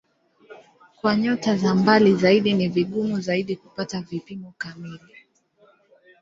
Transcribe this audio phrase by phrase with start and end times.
[1.01, 5.15] Kwa nyota za mbali zaidi ni vigumu zaidi kupata vipimo kamili.